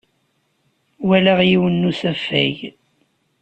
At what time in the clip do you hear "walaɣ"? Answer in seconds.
1.07-1.39